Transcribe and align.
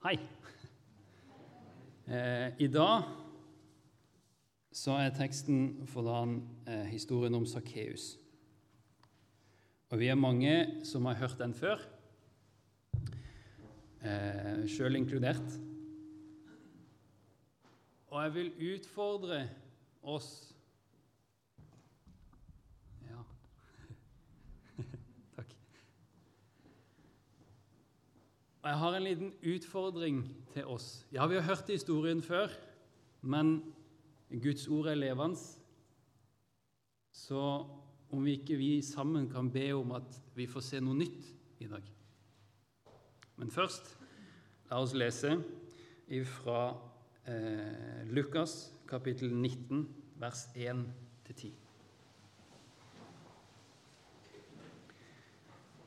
Hei. 0.00 0.14
Eh, 2.08 2.54
I 2.56 2.66
dag 2.72 3.02
så 4.72 4.94
er 4.96 5.10
teksten 5.12 5.82
for 5.92 6.08
dagen 6.08 6.38
eh, 6.64 6.86
historien 6.88 7.36
om 7.36 7.44
Sakkeus. 7.44 8.14
Og 9.92 10.00
vi 10.00 10.08
er 10.08 10.16
mange 10.16 10.54
som 10.88 11.04
har 11.04 11.18
hørt 11.20 11.36
den 11.36 11.52
før, 11.52 11.84
eh, 14.00 14.64
sjøl 14.72 14.96
inkludert. 14.96 15.60
Og 18.08 18.22
jeg 18.24 18.34
vil 18.38 18.50
utfordre 18.72 19.42
oss 20.00 20.49
Og 28.60 28.68
jeg 28.68 28.78
har 28.78 28.94
en 28.96 29.04
liten 29.06 29.30
utfordring 29.54 30.18
til 30.52 30.66
oss. 30.68 31.06
Ja, 31.12 31.24
vi 31.26 31.38
har 31.38 31.46
hørt 31.48 31.70
historien 31.72 32.20
før, 32.22 32.52
men 33.22 33.62
Guds 34.28 34.66
ord 34.68 34.90
er 34.92 34.98
levende. 35.00 35.38
Så 37.12 37.40
om 38.10 38.24
vi 38.24 38.34
ikke 38.36 38.58
vi 38.60 38.82
sammen 38.84 39.30
kan 39.30 39.48
be 39.50 39.70
om 39.72 39.94
at 39.96 40.18
vi 40.36 40.44
får 40.46 40.64
se 40.66 40.80
noe 40.84 40.98
nytt 40.98 41.30
i 41.64 41.68
dag. 41.70 41.86
Men 43.40 43.50
først, 43.50 43.94
la 44.68 44.80
oss 44.82 44.92
lese 44.92 45.38
fra 46.28 46.60
eh, 47.24 48.04
Lukas 48.12 48.74
kapittel 48.90 49.32
19, 49.32 49.86
vers 50.20 50.44
1-10. 50.52 51.54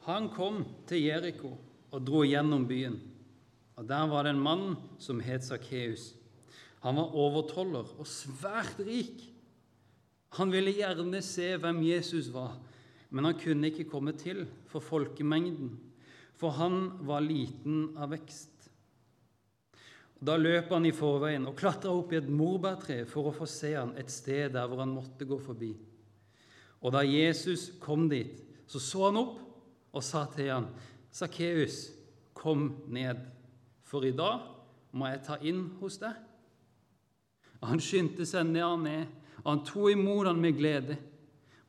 Han 0.08 0.32
kom 0.34 0.64
til 0.90 1.06
Jeriko 1.06 1.54
og 1.94 2.02
dro 2.02 2.24
gjennom 2.26 2.66
byen. 2.68 2.98
Og 3.78 3.88
Der 3.88 4.08
var 4.10 4.24
det 4.24 4.34
en 4.34 4.44
mann 4.44 4.76
som 5.00 5.22
het 5.22 5.46
Sakkeus. 5.46 6.14
Han 6.82 6.98
var 7.00 7.16
overtoller 7.16 7.88
og 7.98 8.08
svært 8.08 8.82
rik. 8.84 9.22
Han 10.38 10.52
ville 10.52 10.74
gjerne 10.74 11.22
se 11.22 11.54
hvem 11.62 11.84
Jesus 11.86 12.32
var, 12.34 12.58
men 13.10 13.26
han 13.30 13.38
kunne 13.38 13.70
ikke 13.70 13.88
komme 13.90 14.16
til 14.18 14.48
for 14.68 14.82
folkemengden, 14.82 15.78
for 16.34 16.58
han 16.58 17.06
var 17.06 17.22
liten 17.22 17.94
av 17.96 18.12
vekst. 18.16 18.50
Da 20.24 20.38
løp 20.40 20.72
han 20.72 20.88
i 20.88 20.96
forveien 20.96 21.46
og 21.50 21.58
klatra 21.60 21.92
opp 21.94 22.14
i 22.14 22.18
et 22.22 22.30
morbærtre 22.32 23.04
for 23.10 23.30
å 23.30 23.36
få 23.36 23.48
se 23.50 23.74
han 23.76 23.94
et 24.00 24.12
sted 24.12 24.56
der 24.56 24.70
hvor 24.70 24.82
han 24.82 24.96
måtte 24.96 25.28
gå 25.28 25.38
forbi. 25.38 25.74
Og 26.84 26.96
da 26.96 27.04
Jesus 27.04 27.70
kom 27.84 28.08
dit, 28.12 28.40
så 28.68 28.80
så 28.80 29.08
han 29.10 29.20
opp 29.20 29.40
og 29.94 30.04
sa 30.04 30.24
til 30.34 30.50
han, 30.50 30.70
'Sakkeus, 31.14 31.92
kom 32.34 32.72
ned, 32.90 33.20
for 33.86 34.06
i 34.06 34.12
dag 34.12 34.48
må 34.98 35.08
jeg 35.12 35.22
ta 35.28 35.38
inn 35.46 35.68
hos 35.80 36.00
deg.' 36.02 36.22
Han 37.64 37.80
skyndte 37.80 38.26
seg 38.28 38.50
ned, 38.50 38.64
og 38.66 38.80
ned, 38.82 39.12
og 39.44 39.50
han 39.52 39.62
tok 39.68 39.92
imot 39.94 40.28
han 40.28 40.42
med 40.42 40.58
glede. 40.58 40.98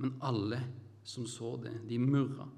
Men 0.01 0.17
alle 0.25 0.59
som 1.07 1.27
så 1.29 1.53
det, 1.63 1.75
de 1.87 2.01
murra. 2.03 2.49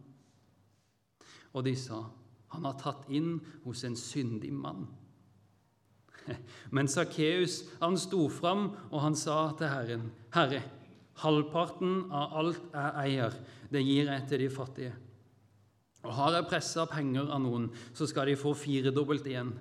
Og 1.52 1.64
de 1.64 1.74
sa, 1.76 2.04
'Han 2.48 2.64
har 2.64 2.78
tatt 2.78 3.10
inn 3.10 3.40
hos 3.64 3.84
en 3.84 3.96
syndig 3.96 4.52
mann.' 4.52 4.86
Men 6.70 6.88
Sakkeus 6.88 7.64
han 7.80 7.98
sto 7.98 8.28
fram, 8.28 8.70
og 8.90 9.00
han 9.00 9.16
sa 9.16 9.52
til 9.58 9.68
Herren, 9.68 10.12
'Herre, 10.32 10.62
halvparten 11.16 12.10
av 12.12 12.38
alt 12.38 12.62
jeg 12.72 12.92
eier, 13.04 13.34
det 13.70 13.84
gir 13.84 14.12
jeg 14.12 14.28
til 14.28 14.38
de 14.38 14.50
fattige.' 14.50 15.05
Og 16.04 16.12
har 16.14 16.36
jeg 16.36 16.48
pressa 16.50 16.84
penger 16.90 17.30
av 17.32 17.40
noen, 17.42 17.70
så 17.96 18.06
skal 18.06 18.28
de 18.30 18.36
få 18.38 18.52
firedobbelt 18.58 19.26
igjen. 19.26 19.54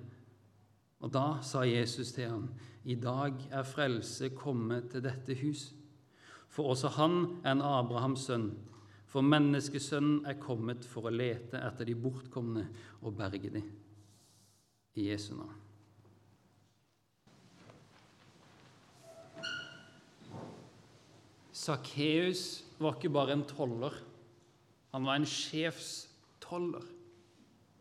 Og 1.02 1.12
da 1.12 1.40
sa 1.44 1.64
Jesus 1.66 2.12
til 2.16 2.30
ham, 2.30 2.46
I 2.84 2.94
dag 2.94 3.40
er 3.50 3.66
frelse 3.66 4.30
kommet 4.36 4.90
til 4.92 5.02
dette 5.04 5.34
hus. 5.42 5.72
For 6.48 6.72
også 6.72 6.92
han 6.96 7.18
er 7.42 7.56
en 7.56 7.64
Abrahams 7.64 8.28
sønn. 8.28 8.50
For 9.10 9.24
menneskesønnen 9.24 10.26
er 10.28 10.38
kommet 10.40 10.86
for 10.86 11.08
å 11.08 11.14
lete 11.14 11.60
etter 11.62 11.88
de 11.88 11.94
bortkomne 11.98 12.66
og 13.02 13.16
berge 13.18 13.52
dem. 13.58 13.68
I 14.96 15.10
Jesu 15.10 15.34
navn. 15.36 15.62
Sakkeus 21.56 22.62
var 22.78 22.94
ikke 22.94 23.10
bare 23.10 23.34
en 23.34 23.46
toller. 23.48 23.94
Han 24.92 25.06
var 25.08 25.18
en 25.18 25.26
sjefstoller. 26.46 26.82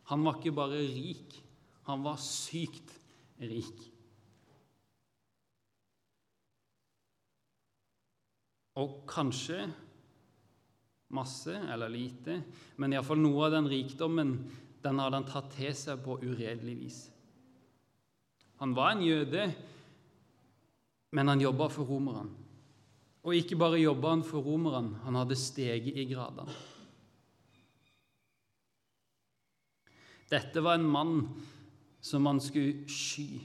Han 0.05 0.23
var 0.23 0.37
ikke 0.37 0.53
bare 0.53 0.77
rik, 0.77 1.43
han 1.85 2.03
var 2.03 2.17
sykt 2.17 2.93
rik. 3.39 3.91
Og 8.75 9.05
kanskje 9.07 9.65
masse 11.15 11.55
eller 11.55 11.89
lite, 11.89 12.41
men 12.77 12.93
iallfall 12.93 13.21
noe 13.21 13.45
av 13.47 13.55
den 13.55 13.69
rikdommen 13.71 14.35
den 14.83 14.99
hadde 14.99 15.21
han 15.21 15.29
tatt 15.29 15.53
til 15.55 15.73
seg 15.73 16.03
på 16.03 16.19
uredelig 16.21 16.75
vis. 16.77 16.99
Han 18.59 18.75
var 18.75 18.93
en 18.93 19.01
jøde, 19.01 19.47
men 21.15 21.27
han 21.27 21.41
jobba 21.41 21.69
for 21.71 21.87
romerne. 21.87 22.43
Og 23.25 23.33
ikke 23.33 23.57
bare 23.57 23.81
jobba 23.81 24.11
han 24.11 24.23
for 24.27 24.45
romerne, 24.45 24.99
han 25.01 25.17
hadde 25.17 25.37
steget 25.39 25.97
i 25.97 26.05
gradene. 26.11 26.53
Dette 30.31 30.63
var 30.63 30.79
en 30.79 30.87
mann 30.89 31.17
som 32.01 32.25
man 32.25 32.41
skulle 32.41 32.87
sky. 32.89 33.41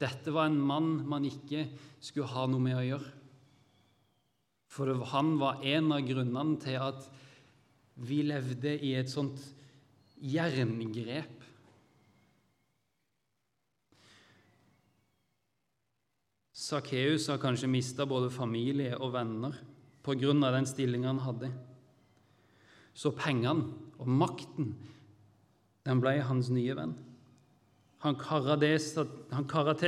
Dette 0.00 0.32
var 0.34 0.50
en 0.50 0.58
mann 0.60 0.96
man 1.08 1.26
ikke 1.28 1.68
skulle 2.02 2.30
ha 2.32 2.46
noe 2.50 2.62
med 2.62 2.78
å 2.78 2.86
gjøre. 2.86 3.12
For 4.74 4.90
han 5.12 5.36
var 5.38 5.62
en 5.62 5.92
av 5.94 6.02
grunnene 6.02 6.58
til 6.62 6.80
at 6.82 7.06
vi 8.02 8.24
levde 8.26 8.74
i 8.82 8.96
et 8.98 9.10
sånt 9.10 9.38
jerngrep. 10.18 11.44
Sakkeus 16.64 17.28
har 17.28 17.38
kanskje 17.42 17.68
mista 17.70 18.06
både 18.08 18.32
familie 18.32 18.96
og 18.96 19.12
venner 19.14 19.54
pga. 20.02 20.32
den 20.32 20.66
stillinga 20.66 21.08
han 21.08 21.18
hadde. 21.18 21.52
Så 22.94 23.10
pengene 23.10 23.72
og 23.98 24.08
makten 24.08 24.74
den 25.84 26.00
ble 26.00 26.16
hans 26.24 26.50
nye 26.52 26.74
venn. 26.76 26.94
Han 28.04 28.18
kara 28.20 28.56
til 28.60 28.78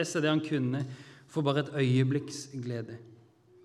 seg 0.08 0.22
det 0.24 0.30
han 0.30 0.44
kunne 0.44 0.82
for 1.28 1.44
bare 1.44 1.64
et 1.64 1.74
øyeblikks 1.82 2.46
glede. 2.54 2.98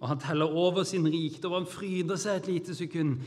Og 0.01 0.09
han 0.09 0.19
teller 0.19 0.45
over 0.49 0.83
sin 0.83 1.05
rikdom, 1.07 1.53
han 1.53 1.69
fryder 1.69 2.19
seg 2.19 2.39
et 2.39 2.51
lite 2.55 2.75
sekund 2.75 3.21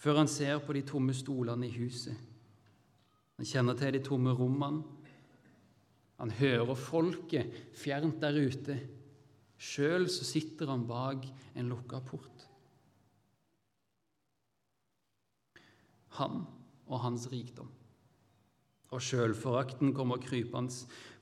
før 0.00 0.22
han 0.22 0.30
ser 0.32 0.62
på 0.64 0.72
de 0.72 0.80
tomme 0.88 1.12
stolene 1.12 1.68
i 1.68 1.74
huset. 1.74 2.16
Han 3.36 3.48
kjenner 3.48 3.76
til 3.76 3.92
de 3.92 4.00
tomme 4.04 4.32
rommene. 4.32 4.80
Han 6.20 6.32
hører 6.36 6.76
folket 6.76 7.52
fjernt 7.76 8.20
der 8.20 8.36
ute. 8.36 8.76
Sjøl 9.60 10.08
så 10.12 10.24
sitter 10.24 10.72
han 10.72 10.86
bak 10.88 11.26
en 11.56 11.68
lukka 11.68 12.00
port. 12.04 12.46
Han 16.16 16.42
og 16.90 17.04
hans 17.04 17.28
rikdom. 17.32 17.70
Og 18.90 19.02
sjølforakten 19.04 19.94
kommer 19.94 20.20
krypende 20.22 20.74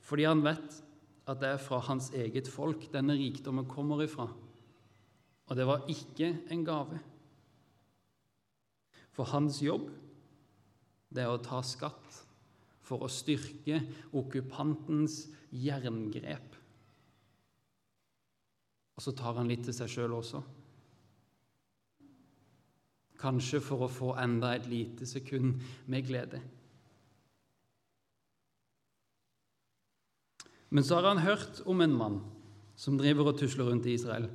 fordi 0.09 0.25
han 0.25 0.41
vet 0.41 0.79
at 1.29 1.41
det 1.41 1.51
er 1.53 1.61
fra 1.61 1.77
hans 1.85 2.09
eget 2.17 2.49
folk 2.49 2.87
denne 2.89 3.13
rikdommen 3.13 3.67
kommer 3.69 4.01
ifra. 4.01 4.25
Og 5.45 5.57
det 5.57 5.67
var 5.69 5.85
ikke 5.91 6.31
en 6.49 6.63
gave. 6.65 6.97
For 9.13 9.29
hans 9.29 9.61
jobb 9.61 9.91
det 11.13 11.21
er 11.25 11.29
å 11.29 11.41
ta 11.41 11.61
skatt 11.65 12.23
for 12.85 13.05
å 13.05 13.11
styrke 13.11 13.83
okkupantens 14.17 15.27
jerngrep. 15.53 16.57
Og 18.97 19.05
så 19.05 19.13
tar 19.15 19.37
han 19.37 19.49
litt 19.49 19.67
til 19.67 19.75
seg 19.75 19.91
sjøl 19.93 20.17
også. 20.17 20.41
Kanskje 23.19 23.59
for 23.63 23.83
å 23.83 23.91
få 23.91 24.13
enda 24.21 24.53
et 24.55 24.67
lite 24.71 25.07
sekund 25.09 25.59
med 25.91 26.07
glede. 26.07 26.39
Men 30.69 30.85
så 30.85 30.99
har 30.99 31.09
han 31.09 31.25
hørt 31.25 31.63
om 31.65 31.81
en 31.81 31.95
mann 31.97 32.19
som 32.79 32.97
driver 32.99 33.31
og 33.31 33.39
tusler 33.41 33.67
rundt 33.67 33.89
i 33.89 33.95
Israel. 33.97 34.29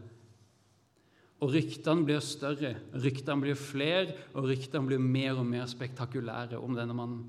Og 1.42 1.52
ryktene 1.54 2.06
blir 2.06 2.20
større, 2.24 2.74
ryktene 2.96 3.42
blir 3.42 3.58
flere, 3.58 4.14
og 4.34 4.48
ryktene 4.48 4.88
blir 4.88 5.02
mer 5.02 5.38
og 5.38 5.46
mer 5.48 5.66
spektakulære 5.70 6.60
om 6.60 6.76
denne 6.76 6.96
mannen. 6.96 7.24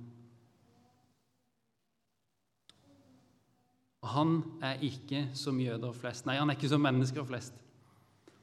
Og 4.05 4.11
han 4.13 4.35
er 4.63 4.83
ikke 4.85 5.27
som 5.33 5.57
jøder 5.59 5.95
flest. 5.97 6.27
Nei, 6.27 6.37
han 6.37 6.51
er 6.51 6.57
ikke 6.59 6.69
som 6.69 6.83
mennesker 6.85 7.25
flest. 7.25 7.64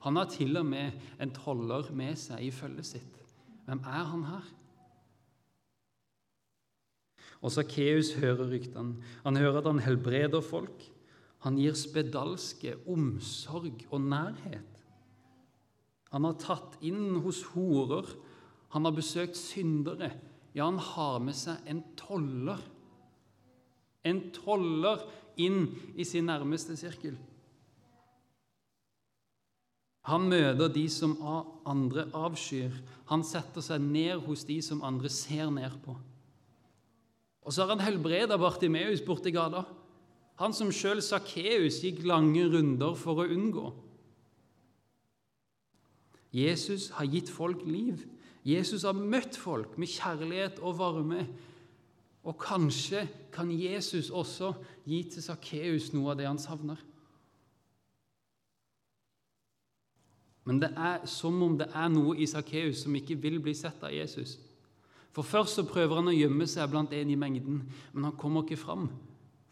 Han 0.02 0.19
har 0.19 0.31
til 0.32 0.58
og 0.58 0.66
med 0.66 0.99
en 1.22 1.32
toller 1.34 1.90
med 1.94 2.19
seg 2.19 2.43
i 2.43 2.50
følget 2.54 2.88
sitt. 2.88 3.20
Hvem 3.66 3.82
er 3.87 4.08
han 4.10 4.25
her? 4.26 4.49
Og 7.43 7.50
Sakkeus 7.54 8.12
hører 8.19 8.50
ryktene. 8.50 8.99
Han 9.25 9.38
hører 9.38 9.60
at 9.60 9.70
han 9.70 9.82
helbreder 9.82 10.43
folk. 10.43 10.84
Han 11.43 11.58
gir 11.58 11.75
spedalske 11.78 12.76
omsorg 12.90 13.82
og 13.90 14.04
nærhet. 14.06 14.69
Han 16.12 16.26
har 16.28 16.38
tatt 16.38 16.76
inn 16.87 17.19
hos 17.25 17.40
horer. 17.55 18.06
Han 18.75 18.87
har 18.87 18.94
besøkt 18.94 19.38
syndere. 19.38 20.12
Ja, 20.55 20.69
han 20.69 20.78
har 20.78 21.19
med 21.25 21.37
seg 21.38 21.62
en 21.66 21.82
toller. 21.98 22.62
En 24.06 24.20
toller 24.34 25.02
inn 25.40 25.66
i 25.96 26.06
sin 26.06 26.28
nærmeste 26.31 26.76
sirkel. 26.78 27.16
Han 30.10 30.26
møter 30.31 30.70
de 30.72 30.87
som 30.90 31.14
andre 31.69 32.08
avskyr. 32.16 32.75
Han 33.10 33.22
setter 33.26 33.62
seg 33.62 33.82
ned 33.84 34.25
hos 34.26 34.43
de 34.49 34.58
som 34.64 34.82
andre 34.82 35.10
ser 35.12 35.52
ned 35.54 35.76
på. 35.84 35.94
Og 37.43 37.54
så 37.54 37.64
har 37.64 37.75
han 37.75 37.84
helbreda 37.84 38.38
Bartimeus 38.38 39.02
borti 39.06 39.32
gata. 39.34 39.64
Han 40.43 40.54
som 40.56 40.72
sjøl 40.75 41.02
Sakkeus 41.04 41.81
gikk 41.84 42.02
lange 42.08 42.44
runder 42.50 42.96
for 42.99 43.22
å 43.22 43.28
unngå. 43.31 43.70
Jesus 46.32 46.88
har 46.96 47.10
gitt 47.12 47.31
folk 47.31 47.62
liv. 47.69 48.06
Jesus 48.43 48.87
har 48.88 48.96
møtt 48.96 49.37
folk 49.38 49.76
med 49.78 49.90
kjærlighet 49.93 50.62
og 50.64 50.78
varme. 50.81 51.26
Og 52.26 52.38
kanskje 52.40 53.05
kan 53.34 53.50
Jesus 53.55 54.10
også 54.10 54.55
gi 54.87 55.02
til 55.10 55.22
Sakkeus 55.22 55.90
noe 55.94 56.14
av 56.14 56.19
det 56.19 56.31
han 56.31 56.40
savner. 56.43 56.81
Men 60.49 60.59
det 60.62 60.73
er 60.75 61.05
som 61.06 61.37
om 61.44 61.55
det 61.59 61.69
er 61.71 61.91
noe 61.93 62.17
i 62.19 62.27
Sakkeus 62.27 62.83
som 62.83 62.97
ikke 62.99 63.19
vil 63.23 63.39
bli 63.43 63.55
sett 63.55 63.83
av 63.87 63.94
Jesus. 63.94 64.39
For 65.12 65.27
Først 65.27 65.59
så 65.59 65.67
prøver 65.69 66.00
han 66.00 66.11
å 66.11 66.17
gjemme 66.17 66.49
seg 66.50 66.71
blant 66.73 66.93
en 66.97 67.12
i 67.12 67.19
mengden, 67.21 67.61
men 67.93 68.09
han 68.09 68.17
kommer 68.19 68.47
ikke 68.47 68.61
fram. 68.62 68.89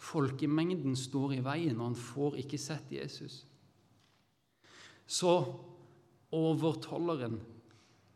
Folkemengden 0.00 0.96
står 0.96 1.36
i 1.36 1.44
veien, 1.44 1.76
og 1.76 1.90
han 1.90 1.98
får 1.98 2.40
ikke 2.40 2.58
sett 2.58 2.94
Jesus. 2.94 3.42
Så 5.04 5.34
overtolleren, 6.32 7.38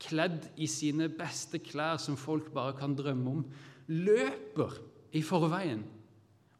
kledd 0.05 0.49
i 0.61 0.67
sine 0.69 1.11
beste 1.13 1.61
klær 1.63 2.01
som 2.03 2.17
folk 2.19 2.51
bare 2.55 2.75
kan 2.79 2.97
drømme 2.97 3.37
om, 3.37 3.45
løper 3.93 4.81
i 5.15 5.23
forveien 5.25 5.85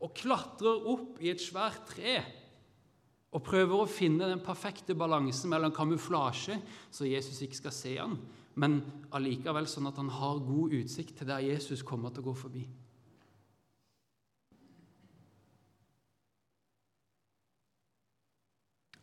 og 0.05 0.13
klatrer 0.17 0.87
opp 0.91 1.21
i 1.25 1.31
et 1.33 1.41
svært 1.43 1.87
tre 1.95 2.19
og 3.35 3.43
prøver 3.43 3.83
å 3.83 3.91
finne 3.91 4.29
den 4.31 4.43
perfekte 4.45 4.95
balansen 4.95 5.51
mellom 5.51 5.75
kamuflasje, 5.75 6.61
så 6.95 7.09
Jesus 7.09 7.41
ikke 7.43 7.59
skal 7.59 7.75
se 7.75 7.97
han, 7.99 8.15
men 8.55 8.79
allikevel 9.15 9.67
sånn 9.67 9.91
at 9.91 9.99
han 9.99 10.13
har 10.15 10.43
god 10.47 10.77
utsikt 10.79 11.19
til 11.19 11.31
der 11.33 11.43
Jesus 11.43 11.83
kommer 11.83 12.15
til 12.15 12.23
å 12.23 12.29
gå 12.31 12.35
forbi. 12.45 12.63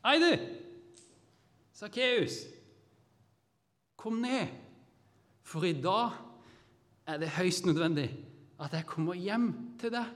Hei, 0.01 0.15
du! 0.17 0.31
Sakkeus! 1.77 2.39
Kom 3.99 4.23
ned, 4.23 4.47
for 5.45 5.67
i 5.67 5.75
dag 5.77 6.15
er 7.05 7.19
det 7.21 7.35
høyst 7.35 7.67
nødvendig 7.67 8.07
at 8.61 8.73
jeg 8.73 8.87
kommer 8.89 9.19
hjem 9.19 9.51
til 9.81 9.91
deg. 9.93 10.07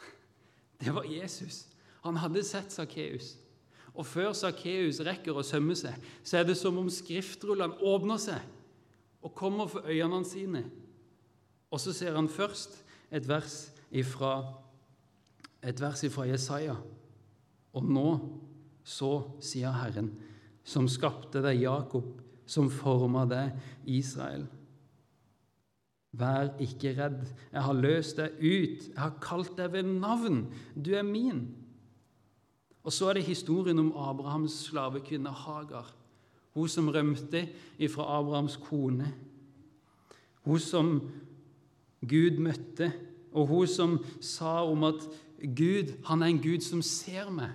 Det 0.80 0.96
var 0.96 1.06
Jesus. 1.06 1.68
Han 2.04 2.20
hadde 2.20 2.44
sett 2.46 2.72
Sakkeus. 2.72 3.34
Og 3.94 4.06
før 4.06 4.32
Sakkeus 4.36 5.00
rekker 5.04 5.36
å 5.36 5.44
sømme 5.44 5.74
seg, 5.76 5.96
så 6.22 6.40
er 6.40 6.46
det 6.48 6.56
som 6.58 6.78
om 6.80 6.88
skriftrullene 6.92 7.80
åpner 7.84 8.20
seg 8.22 8.46
og 9.20 9.34
kommer 9.36 9.68
for 9.68 9.84
øynene 9.84 10.24
sine. 10.24 10.64
Og 11.70 11.80
så 11.82 11.92
ser 11.94 12.16
han 12.16 12.30
først 12.30 12.80
et 13.12 13.26
vers 13.28 13.68
ifra, 13.90 14.40
et 15.62 15.80
vers 15.82 16.02
ifra 16.06 16.26
Jesaja. 16.30 16.78
Og 17.76 17.86
nå, 17.86 18.08
så 18.86 19.12
sier 19.44 19.74
Herren, 19.76 20.14
som 20.64 20.88
skapte 20.90 21.42
deg, 21.44 21.60
Jakob, 21.66 22.08
som 22.50 22.70
forma 22.72 23.26
deg, 23.30 23.52
Israel. 23.86 24.46
Vær 26.10 26.56
ikke 26.62 26.96
redd, 26.96 27.22
jeg 27.52 27.62
har 27.62 27.76
løst 27.78 28.18
deg 28.18 28.40
ut, 28.40 28.86
jeg 28.88 28.98
har 28.98 29.18
kalt 29.22 29.52
deg 29.58 29.76
ved 29.76 29.92
navn, 30.00 30.42
du 30.74 30.90
er 30.98 31.06
min. 31.06 31.44
Og 32.84 32.92
så 32.92 33.10
er 33.10 33.18
det 33.18 33.28
historien 33.28 33.78
om 33.78 33.92
Abrahams 33.96 34.56
slavekvinne 34.66 35.30
Hagar, 35.30 35.92
hun 36.54 36.68
som 36.68 36.88
rømte 36.88 37.44
ifra 37.78 38.06
Abrahams 38.18 38.56
kone. 38.56 39.12
Hun 40.44 40.58
som 40.58 40.94
Gud 42.00 42.40
møtte, 42.40 42.92
og 43.32 43.46
hun 43.46 43.66
som 43.68 43.98
sa 44.24 44.62
om 44.64 44.84
at 44.88 45.04
Gud, 45.40 45.92
han 46.08 46.22
er 46.22 46.32
en 46.32 46.42
Gud 46.42 46.64
som 46.64 46.82
ser 46.82 47.28
meg. 47.32 47.52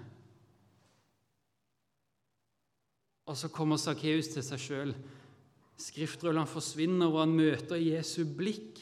Og 3.26 3.38
så 3.38 3.50
kommer 3.50 3.82
Sakkeus 3.82 4.30
til 4.32 4.46
seg 4.46 4.62
sjøl. 4.62 4.94
Skriftrullene 5.82 6.48
forsvinner, 6.48 7.10
og 7.10 7.24
han 7.24 7.34
møter 7.36 7.82
Jesu 7.82 8.22
blikk. 8.38 8.80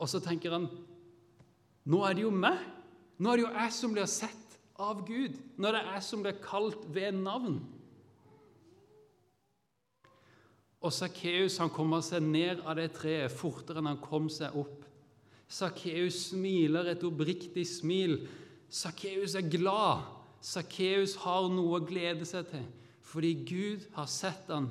Og 0.00 0.08
så 0.08 0.20
tenker 0.24 0.56
han 0.56 0.70
Nå 1.86 2.00
er 2.02 2.16
det 2.16 2.24
jo 2.24 2.32
meg! 2.34 2.58
Nå 3.22 3.30
er 3.30 3.38
det 3.38 3.44
jo 3.46 3.52
jeg 3.54 3.72
som 3.76 3.92
blir 3.94 4.08
sett 4.10 4.45
av 4.82 5.04
Gud. 5.06 5.38
Nå 5.56 5.70
er 5.70 5.78
det 5.78 5.84
er 5.94 6.04
som 6.04 6.22
det 6.24 6.34
er 6.34 6.44
kalt 6.44 6.84
ved 6.92 7.16
navn. 7.18 7.60
Og 10.84 10.92
Sakkeus 10.92 11.56
kommer 11.74 12.02
seg 12.04 12.22
ned 12.22 12.60
av 12.62 12.76
det 12.78 12.92
treet 12.94 13.32
fortere 13.32 13.80
enn 13.80 13.90
han 13.90 14.02
kom 14.02 14.28
seg 14.30 14.54
opp. 14.58 14.84
Sakkeus 15.48 16.28
smiler 16.32 16.90
et 16.92 17.04
oppriktig 17.06 17.64
smil. 17.68 18.20
Sakkeus 18.68 19.36
er 19.38 19.48
glad. 19.50 20.04
Sakkeus 20.44 21.16
har 21.24 21.48
noe 21.50 21.80
å 21.80 21.86
glede 21.86 22.28
seg 22.28 22.50
til 22.52 22.66
fordi 23.06 23.30
Gud 23.46 23.84
har 23.94 24.08
sett 24.10 24.48
han, 24.50 24.64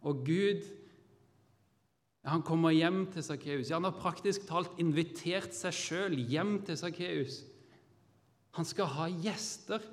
og 0.00 0.22
Gud 0.24 0.64
han 2.24 2.40
kommer 2.46 2.72
hjem 2.72 3.04
til 3.12 3.24
Sakkeus. 3.26 3.68
Ja, 3.68 3.76
han 3.76 3.84
har 3.84 3.98
praktisk 3.98 4.46
talt 4.48 4.78
invitert 4.80 5.52
seg 5.54 5.74
sjøl 5.76 6.16
hjem 6.30 6.54
til 6.66 6.78
Sakkeus. 6.80 7.42
Han 8.58 8.68
skal 8.68 8.90
ha 8.96 9.08
gjester. 9.08 9.84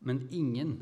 Men 0.00 0.22
ingen 0.32 0.78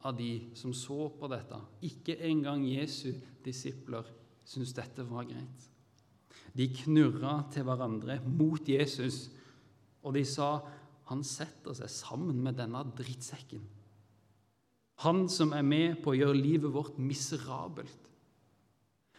av 0.00 0.16
de 0.16 0.50
som 0.56 0.72
så 0.72 1.08
på 1.18 1.28
dette, 1.28 1.58
ikke 1.84 2.16
engang 2.24 2.62
Jesu 2.64 3.10
disipler, 3.44 4.06
syntes 4.48 4.72
dette 4.76 5.04
var 5.04 5.26
greit. 5.28 5.66
De 6.56 6.68
knurra 6.72 7.42
til 7.52 7.66
hverandre 7.68 8.20
mot 8.24 8.64
Jesus 8.68 9.28
og 10.02 10.14
de 10.14 10.24
sa, 10.24 10.60
'Han 11.08 11.24
setter 11.24 11.74
seg 11.74 11.90
sammen 11.90 12.42
med 12.42 12.56
denne 12.56 12.84
drittsekken.' 12.96 13.66
Han 15.04 15.28
som 15.28 15.52
er 15.52 15.62
med 15.62 16.02
på 16.02 16.10
å 16.10 16.18
gjøre 16.18 16.36
livet 16.36 16.72
vårt 16.72 16.98
miserabelt. 16.98 18.07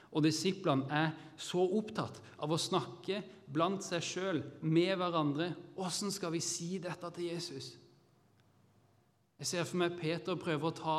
Og 0.09 0.25
disiplene 0.25 0.89
er 0.89 1.11
så 1.39 1.61
opptatt 1.61 2.17
av 2.41 2.51
å 2.51 2.59
snakke 2.59 3.21
blant 3.49 3.83
seg 3.85 4.05
sjøl, 4.05 4.41
med 4.61 4.95
hverandre. 4.97 5.51
Åssen 5.81 6.13
skal 6.13 6.33
vi 6.33 6.41
si 6.43 6.77
dette 6.81 7.09
til 7.15 7.31
Jesus? 7.31 7.73
Jeg 9.39 9.47
ser 9.47 9.67
for 9.67 9.79
meg 9.79 9.97
Peter 9.99 10.37
prøver 10.39 10.69
å 10.69 10.75
ta, 10.75 10.97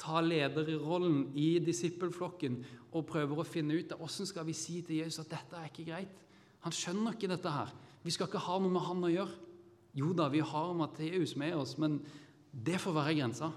ta 0.00 0.22
lederrollen 0.24 1.26
i 1.38 1.58
disippelflokken 1.62 2.62
og 2.92 3.06
prøver 3.08 3.42
å 3.42 3.46
finne 3.46 3.76
ut 3.76 3.94
åssen 4.00 4.28
skal 4.28 4.46
vi 4.48 4.56
si 4.56 4.80
til 4.86 5.02
Jesus 5.02 5.24
at 5.26 5.34
dette 5.34 5.58
er 5.58 5.68
ikke 5.68 5.88
greit. 5.90 6.22
Han 6.64 6.74
skjønner 6.74 7.16
ikke 7.16 7.30
dette 7.30 7.52
her. 7.52 7.72
Vi 8.02 8.14
skal 8.14 8.30
ikke 8.30 8.42
ha 8.46 8.58
noe 8.62 8.72
med 8.72 8.86
han 8.86 9.04
å 9.04 9.12
gjøre. 9.12 9.38
Jo 9.98 10.14
da, 10.16 10.30
vi 10.32 10.40
har 10.40 10.72
Matteus 10.76 11.34
med 11.36 11.54
oss, 11.58 11.76
men 11.76 11.98
det 12.52 12.78
får 12.80 12.96
være 12.96 13.16
grensa. 13.18 13.50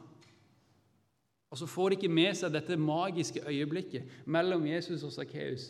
Og 1.54 1.60
så 1.60 1.68
får 1.70 1.90
de 1.90 1.98
ikke 2.00 2.12
med 2.12 2.36
seg 2.38 2.54
dette 2.54 2.78
magiske 2.80 3.44
øyeblikket 3.48 4.26
mellom 4.26 4.66
Jesus 4.68 5.06
og 5.06 5.14
Sakkeus. 5.14 5.70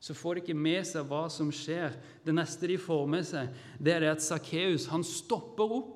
Så 0.00 0.14
får 0.14 0.34
de 0.34 0.44
ikke 0.44 0.58
med 0.58 0.84
seg 0.86 1.08
hva 1.08 1.24
som 1.32 1.50
skjer. 1.52 1.96
Det 2.24 2.34
neste 2.36 2.68
de 2.70 2.78
får 2.80 3.06
med 3.10 3.26
seg, 3.26 3.50
det 3.80 3.94
er 3.94 4.04
det 4.04 4.14
at 4.14 4.24
Sakkeus 4.24 4.88
stopper 5.10 5.76
opp. 5.80 5.92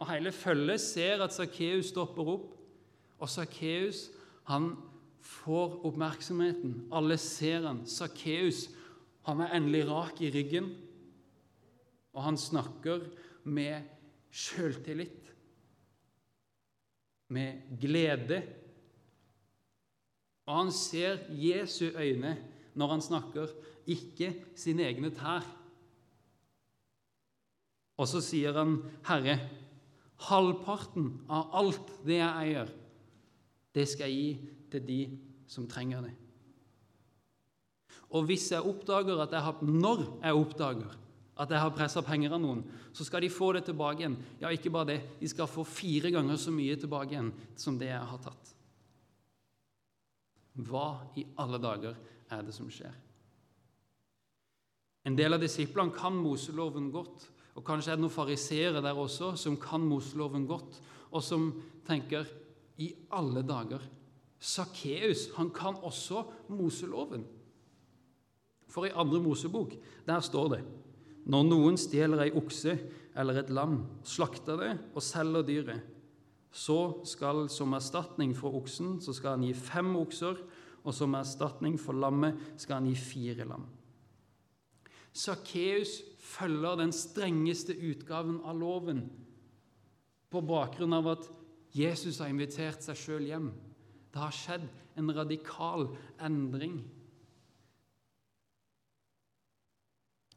Og 0.00 0.08
Hele 0.08 0.32
følget 0.32 0.80
ser 0.80 1.20
at 1.20 1.34
Sakkeus 1.36 1.92
stopper 1.92 2.34
opp. 2.36 2.50
Og 3.20 3.28
Sakkeus 3.28 4.08
får 5.20 5.80
oppmerksomheten. 5.86 6.86
Alle 6.92 7.18
ser 7.20 7.66
han. 7.68 7.84
Sakkeus 7.86 8.68
er 9.28 9.54
endelig 9.54 9.84
rak 9.88 10.20
i 10.24 10.30
ryggen, 10.32 10.72
og 12.16 12.22
han 12.24 12.38
snakker 12.40 13.04
med 13.44 13.84
sjøltillit, 14.30 15.30
med 17.30 17.78
glede. 17.80 18.42
Og 20.46 20.56
han 20.64 20.72
ser 20.74 21.22
Jesu 21.30 21.90
øyne 21.94 22.36
når 22.74 22.94
han 22.94 23.02
snakker, 23.02 23.50
ikke 23.90 24.34
sine 24.58 24.86
egne 24.86 25.10
tær. 25.14 25.46
Og 28.00 28.08
så 28.08 28.20
sier 28.24 28.56
han, 28.56 28.78
'Herre, 29.04 29.38
halvparten 30.28 31.20
av 31.28 31.50
alt 31.54 31.92
det 32.06 32.20
jeg 32.20 32.46
eier, 32.46 32.76
Det 33.74 33.86
skal 33.86 34.10
jeg 34.10 34.16
gi 34.18 34.50
til 34.72 34.86
de 34.86 35.18
som 35.46 35.68
trenger 35.70 36.00
det. 36.02 36.14
Og 38.10 38.24
hvis 38.26 38.48
jeg 38.50 38.66
oppdager 38.66 39.20
at 39.22 39.30
jeg 39.30 39.44
har, 39.44 39.60
når 39.62 40.18
jeg 40.24 40.34
oppdager 40.34 40.96
at 41.40 41.50
jeg 41.50 41.62
har 41.62 41.72
pressa 41.72 42.02
penger 42.04 42.34
av 42.36 42.42
noen, 42.42 42.60
så 42.92 43.06
skal 43.06 43.24
de 43.24 43.32
få 43.32 43.52
det 43.56 43.64
tilbake 43.70 44.02
igjen. 44.02 44.16
Ja, 44.42 44.50
ikke 44.52 44.72
bare 44.74 44.92
det, 44.92 44.98
de 45.20 45.28
skal 45.30 45.48
få 45.48 45.64
fire 45.64 46.12
ganger 46.12 46.36
så 46.40 46.52
mye 46.52 46.76
tilbake 46.76 47.14
igjen 47.14 47.30
som 47.58 47.78
det 47.80 47.88
jeg 47.88 48.08
har 48.12 48.20
tatt. 48.24 48.50
Hva 50.60 50.88
i 51.16 51.24
alle 51.40 51.60
dager 51.62 51.96
er 52.30 52.42
det 52.44 52.52
som 52.52 52.68
skjer? 52.72 52.92
En 55.08 55.16
del 55.16 55.32
av 55.32 55.40
disiplene 55.40 55.96
kan 55.96 56.18
Moseloven 56.20 56.90
godt, 56.92 57.24
og 57.56 57.64
kanskje 57.66 57.94
er 57.94 57.98
det 57.98 58.04
noen 58.04 58.12
fariseere 58.12 58.82
der 58.84 58.98
også 59.00 59.32
som 59.40 59.56
kan 59.60 59.86
Moseloven 59.88 60.44
godt, 60.50 60.76
og 61.10 61.24
som 61.24 61.48
tenker 61.88 62.28
i 62.80 62.92
alle 63.16 63.42
dager 63.46 63.82
Sakkeus, 64.40 65.26
han 65.36 65.50
kan 65.52 65.76
også 65.84 66.22
Moseloven. 66.52 67.26
For 68.70 68.86
i 68.86 68.94
andre 68.94 69.20
Mosebok, 69.20 69.74
der 70.06 70.20
står 70.24 70.54
det 70.54 70.60
når 71.28 71.46
noen 71.46 71.76
stjeler 71.80 72.24
ei 72.24 72.34
okse 72.36 72.76
eller 73.18 73.42
et 73.42 73.50
lam, 73.52 73.82
slakter 74.06 74.60
det 74.60 74.70
og 74.94 75.04
selger 75.04 75.44
dyret, 75.46 75.82
så 76.50 77.02
skal 77.06 77.44
som 77.52 77.76
erstatning 77.76 78.32
for 78.34 78.56
oksen 78.58 78.98
så 79.02 79.14
skal 79.14 79.36
han 79.36 79.44
gi 79.46 79.52
fem 79.54 79.92
okser, 80.00 80.40
og 80.80 80.94
som 80.96 81.14
erstatning 81.14 81.76
for 81.78 81.94
lammet 81.94 82.38
skal 82.58 82.80
han 82.80 82.88
gi 82.88 82.96
fire 82.96 83.44
lam. 83.46 83.66
Sakkeus 85.12 86.00
følger 86.22 86.78
den 86.80 86.92
strengeste 86.94 87.74
utgaven 87.74 88.38
av 88.46 88.56
loven 88.58 89.04
på 90.30 90.42
bakgrunn 90.46 90.94
av 90.96 91.10
at 91.12 91.26
Jesus 91.74 92.20
har 92.22 92.30
invitert 92.30 92.82
seg 92.82 92.98
sjøl 92.98 93.26
hjem. 93.28 93.50
Det 94.10 94.22
har 94.22 94.34
skjedd 94.34 94.66
en 94.98 95.12
radikal 95.14 95.88
endring. 96.22 96.80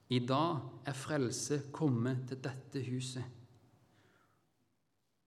I 0.09 0.19
dag 0.27 0.59
er 0.85 0.97
frelse 0.97 1.61
kommet 1.71 2.25
til 2.27 2.41
dette 2.43 2.83
huset. 2.89 3.23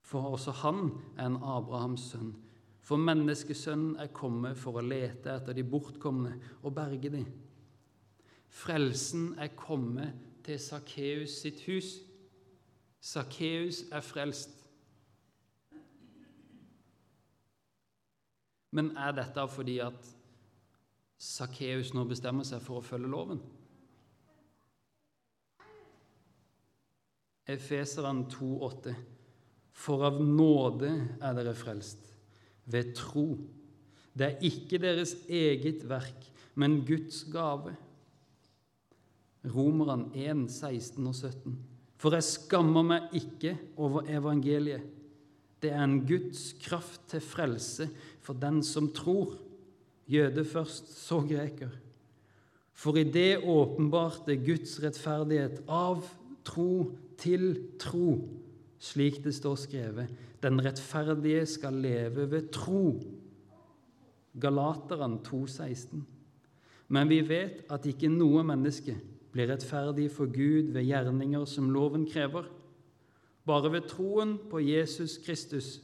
For 0.07 0.35
også 0.37 0.53
han 0.63 0.91
er 1.17 1.27
en 1.27 1.39
Abrahams 1.43 2.11
sønn. 2.13 2.35
For 2.87 3.01
menneskesønnen 3.03 3.97
er 3.99 4.13
kommet 4.15 4.59
for 4.61 4.79
å 4.79 4.85
lete 4.85 5.33
etter 5.33 5.57
de 5.57 5.65
bortkomne 5.67 6.37
og 6.63 6.75
berge 6.77 7.11
dem. 7.11 7.25
Frelsen 8.47 9.33
er 9.43 9.57
kommet 9.59 10.15
til 10.47 10.61
Sakkeus 10.63 11.41
sitt 11.43 11.65
hus. 11.67 11.97
Sakkeus 13.03 13.83
er 13.91 14.07
frelst. 14.07 14.55
Men 18.71 18.93
er 18.97 19.19
dette 19.19 19.49
fordi 19.51 19.81
at 19.83 20.15
Sakkeus 21.19 21.95
nå 21.97 22.05
bestemmer 22.07 22.47
seg 22.47 22.63
for 22.63 22.79
å 22.79 22.87
følge 22.87 23.11
loven? 23.11 23.43
Efeseren 27.47 28.25
2,8.: 28.31 28.95
For 29.77 30.03
av 30.09 30.19
nåde 30.19 30.91
er 31.23 31.37
dere 31.37 31.55
frelst, 31.55 32.11
ved 32.67 32.95
tro. 32.99 33.37
Det 34.17 34.27
er 34.27 34.45
ikke 34.49 34.81
deres 34.83 35.15
eget 35.29 35.85
verk, 35.87 36.27
men 36.59 36.81
Guds 36.89 37.23
gave. 37.31 37.77
Romeren 39.47 40.09
1, 40.17 40.49
16 40.51 41.07
og 41.07 41.15
17. 41.15 41.57
For 41.97 42.17
jeg 42.17 42.27
skammer 42.27 42.85
meg 42.85 43.15
ikke 43.17 43.55
over 43.79 44.09
evangeliet. 44.11 44.83
Det 45.63 45.71
er 45.71 45.85
en 45.85 46.01
Guds 46.09 46.51
kraft 46.61 47.07
til 47.13 47.23
frelse 47.25 47.87
for 48.25 48.37
den 48.37 48.63
som 48.67 48.91
tror. 48.93 49.37
Jøde 50.11 50.45
først, 50.45 50.91
så 50.99 51.21
greker. 51.27 51.71
For 52.77 52.99
i 52.99 53.07
det 53.09 53.41
åpenbarte 53.43 54.37
Guds 54.37 54.77
rettferdighet 54.83 55.63
av 55.73 56.05
tro 56.47 56.93
til 57.19 57.55
tro, 57.81 58.19
slik 58.79 59.23
det 59.25 59.35
står 59.35 59.57
skrevet. 59.61 60.13
Den 60.43 60.61
rettferdige 60.65 61.47
skal 61.47 61.81
leve 61.83 62.31
ved 62.31 62.51
tro. 62.53 63.01
Galateren 64.41 65.19
2,16. 65.25 66.05
Men 66.89 67.09
vi 67.09 67.21
vet 67.27 67.65
at 67.73 67.87
ikke 67.89 68.11
noe 68.13 68.45
menneske 68.47 68.95
blir 69.35 69.51
rettferdig 69.51 70.11
for 70.13 70.31
Gud 70.31 70.71
ved 70.77 70.87
gjerninger 70.87 71.45
som 71.49 71.73
loven 71.73 72.07
krever, 72.09 72.47
bare 73.47 73.73
ved 73.73 73.89
troen 73.91 74.37
på 74.51 74.61
Jesus 74.63 75.19
Kristus. 75.25 75.77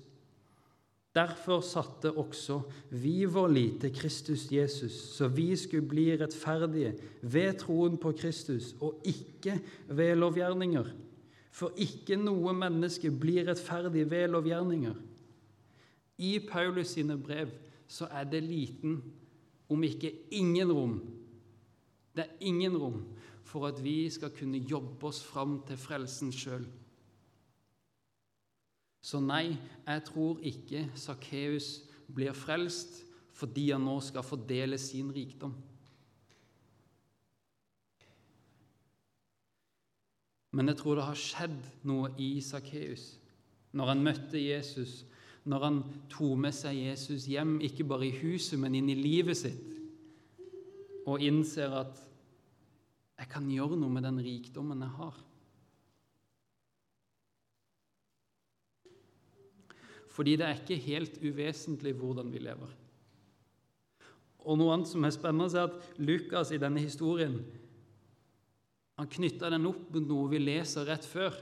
Derfor 1.13 1.61
satte 1.61 2.15
også 2.17 2.63
vi 2.97 3.27
vår 3.29 3.51
lit 3.53 3.81
til 3.83 3.93
Kristus 3.93 4.47
Jesus, 4.53 4.95
så 5.13 5.29
vi 5.29 5.51
skulle 5.57 5.89
bli 5.89 6.07
rettferdige 6.17 6.95
ved 7.23 7.59
troen 7.61 7.99
på 8.01 8.15
Kristus 8.17 8.73
og 8.81 9.03
ikke 9.05 9.59
ved 9.89 10.15
lovgjerninger. 10.17 10.89
For 11.53 11.75
ikke 11.77 12.17
noe 12.17 12.55
menneske 12.57 13.11
blir 13.13 13.45
rettferdig 13.49 14.07
ved 14.11 14.31
lovgjerninger. 14.33 14.95
I 16.23 16.39
Paulus 16.49 16.95
sine 16.97 17.19
brev 17.21 17.51
så 17.89 18.09
er 18.09 18.25
det 18.25 18.43
liten, 18.45 19.03
om 19.69 19.83
ikke 19.85 20.13
ingen 20.33 20.73
rom. 20.73 20.95
Det 22.17 22.25
er 22.25 22.47
ingen 22.49 22.77
rom 22.77 23.03
for 23.45 23.67
at 23.69 23.83
vi 23.85 24.09
skal 24.11 24.33
kunne 24.33 24.59
jobbe 24.59 25.07
oss 25.09 25.21
fram 25.25 25.59
til 25.69 25.77
frelsen 25.81 26.33
sjøl. 26.33 26.65
Så 29.03 29.21
nei, 29.21 29.57
jeg 29.87 30.05
tror 30.07 30.41
ikke 30.47 30.87
Sakkeus 30.95 31.83
blir 32.07 32.37
frelst 32.37 33.03
fordi 33.37 33.71
han 33.73 33.83
nå 33.85 33.97
skal 34.05 34.25
fordele 34.25 34.79
sin 34.79 35.11
rikdom. 35.13 35.55
Men 40.53 40.69
jeg 40.69 40.79
tror 40.83 40.99
det 40.99 41.09
har 41.09 41.19
skjedd 41.19 41.59
noe 41.89 42.13
i 42.21 42.35
Sakkeus 42.45 43.15
når 43.73 43.89
han 43.89 44.03
møtte 44.05 44.41
Jesus, 44.41 45.03
når 45.49 45.65
han 45.65 45.79
tok 46.13 46.37
med 46.45 46.53
seg 46.53 46.77
Jesus 46.77 47.25
hjem, 47.31 47.57
ikke 47.65 47.87
bare 47.89 48.11
i 48.11 48.17
huset, 48.21 48.59
men 48.61 48.77
inn 48.77 48.91
i 48.93 48.99
livet 48.99 49.39
sitt, 49.41 49.71
og 51.09 51.25
innser 51.25 51.73
at 51.81 52.03
jeg 53.23 53.31
kan 53.33 53.49
gjøre 53.49 53.79
noe 53.81 53.93
med 53.95 54.05
den 54.05 54.21
rikdommen 54.23 54.85
jeg 54.85 54.93
har. 54.99 55.17
Fordi 60.13 60.37
det 60.37 60.47
er 60.47 60.61
ikke 60.61 60.81
helt 60.85 61.17
uvesentlig 61.25 61.95
hvordan 61.97 62.29
vi 62.33 62.43
lever. 62.45 62.79
Og 64.43 64.59
Noe 64.59 64.75
annet 64.75 64.91
som 64.91 65.05
er 65.07 65.15
spennende, 65.15 65.49
er 65.57 65.71
at 65.71 66.01
Lukas 66.03 66.51
i 66.53 66.61
denne 66.61 66.83
historien 66.83 67.39
han 69.03 69.11
knytta 69.11 69.51
den 69.51 69.67
opp 69.67 69.89
med 69.91 70.07
noe 70.07 70.29
vi 70.31 70.39
leser 70.39 70.87
rett 70.87 71.07
før, 71.09 71.35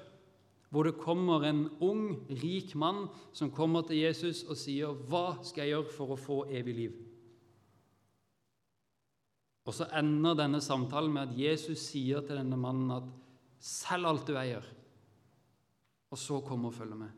hvor 0.73 0.87
det 0.87 1.00
kommer 1.02 1.45
en 1.45 1.67
ung, 1.83 2.23
rik 2.40 2.73
mann 2.79 3.02
som 3.37 3.50
kommer 3.52 3.85
til 3.85 4.00
Jesus 4.00 4.45
og 4.47 4.57
sier, 4.57 4.95
'Hva 4.95 5.43
skal 5.45 5.67
jeg 5.67 5.75
gjøre 5.75 5.93
for 5.93 6.14
å 6.14 6.17
få 6.17 6.38
evig 6.49 6.75
liv?' 6.75 6.99
Og 9.67 9.75
så 9.75 9.90
ender 9.93 10.35
denne 10.35 10.61
samtalen 10.61 11.12
med 11.12 11.29
at 11.29 11.37
Jesus 11.37 11.85
sier 11.90 12.25
til 12.25 12.37
denne 12.37 12.57
mannen 12.57 12.90
at 12.90 13.05
'selg 13.61 14.07
alt 14.07 14.26
du 14.26 14.35
eier', 14.35 14.73
og 16.11 16.19
så 16.19 16.40
kom 16.40 16.64
og 16.64 16.75
følg 16.75 16.97
med. 16.97 17.11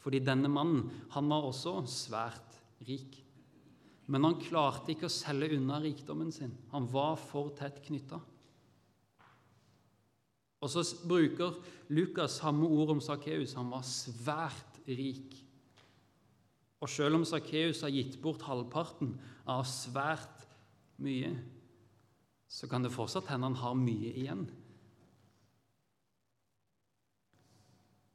Fordi 0.00 0.18
denne 0.18 0.48
mannen 0.48 0.90
han 1.10 1.28
var 1.28 1.42
også 1.42 1.86
svært 1.86 2.58
rik. 2.88 3.22
Men 4.06 4.24
han 4.24 4.40
klarte 4.40 4.92
ikke 4.92 5.06
å 5.06 5.08
selge 5.08 5.56
unna 5.56 5.78
rikdommen 5.80 6.32
sin. 6.32 6.52
Han 6.72 6.86
var 6.86 7.16
for 7.16 7.50
tett 7.50 7.80
knytta. 7.86 8.20
Og 10.64 10.70
så 10.72 10.80
bruker 11.04 11.58
Lukas 11.92 12.38
samme 12.40 12.64
ord 12.64 12.94
om 12.94 13.02
Sakkeus. 13.04 13.52
Han 13.58 13.68
var 13.72 13.84
svært 13.84 14.80
rik. 14.88 15.36
Og 16.80 16.88
selv 16.88 17.18
om 17.18 17.24
Sakkeus 17.28 17.82
har 17.84 17.92
gitt 17.92 18.16
bort 18.22 18.44
halvparten 18.48 19.12
av 19.48 19.66
svært 19.68 20.46
mye, 21.04 21.34
så 22.48 22.68
kan 22.70 22.84
det 22.84 22.94
fortsatt 22.94 23.28
hende 23.28 23.50
han 23.50 23.60
har 23.60 23.76
mye 23.76 24.12
igjen. 24.14 24.44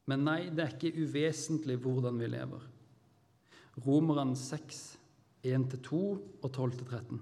Men 0.10 0.26
nei, 0.26 0.40
det 0.50 0.64
er 0.64 0.74
ikke 0.74 1.06
uvesentlig 1.06 1.78
hvordan 1.84 2.18
vi 2.18 2.30
lever. 2.32 2.64
Romerne 3.86 4.38
6, 4.38 4.80
1-2 5.46 6.00
og 6.42 6.48
12-13. 6.50 7.20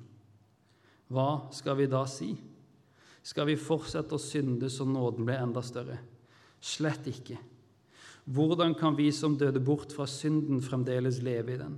Hva 1.12 1.28
skal 1.56 1.82
vi 1.82 1.90
da 1.92 2.06
si? 2.08 2.32
Skal 3.28 3.50
vi 3.50 3.58
fortsette 3.60 4.16
å 4.16 4.22
synde 4.22 4.70
så 4.72 4.86
nåden 4.88 5.28
blir 5.28 5.42
enda 5.42 5.64
større? 5.66 5.98
Slett 6.64 7.10
ikke. 7.12 7.36
Hvordan 8.28 8.74
kan 8.76 8.96
vi 8.96 9.10
som 9.16 9.36
døde 9.40 9.60
bort 9.64 9.92
fra 9.96 10.08
synden, 10.08 10.62
fremdeles 10.64 11.20
leve 11.24 11.56
i 11.56 11.60
den? 11.60 11.76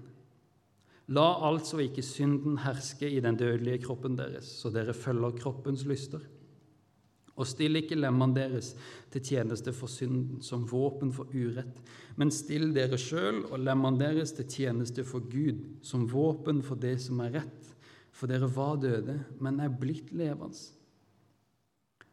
La 1.14 1.26
altså 1.48 1.80
ikke 1.82 2.06
synden 2.06 2.60
herske 2.62 3.10
i 3.10 3.22
den 3.26 3.38
dødelige 3.38 3.82
kroppen 3.88 4.18
deres, 4.18 4.52
så 4.62 4.70
dere 4.74 4.94
følger 4.94 5.40
kroppens 5.42 5.88
lyster. 5.90 6.22
Og 7.40 7.48
still 7.50 7.80
ikke 7.80 7.98
lemmene 7.98 8.36
deres 8.36 8.74
til 9.14 9.24
tjeneste 9.26 9.74
for 9.74 9.90
synden, 9.90 10.44
som 10.46 10.68
våpen 10.70 11.14
for 11.16 11.32
urett, 11.34 11.82
men 12.20 12.34
still 12.36 12.70
dere 12.76 13.00
sjøl 13.00 13.46
og 13.48 13.62
lemmene 13.64 14.02
deres 14.02 14.36
til 14.38 14.46
tjeneste 14.46 15.06
for 15.08 15.26
Gud 15.32 15.64
som 15.82 16.06
våpen 16.12 16.62
for 16.66 16.78
det 16.78 17.00
som 17.02 17.24
er 17.26 17.40
rett, 17.40 17.72
for 18.14 18.30
dere 18.30 18.50
var 18.54 18.78
døde, 18.84 19.18
men 19.42 19.64
er 19.64 19.74
blitt 19.74 20.12
levende. 20.14 20.78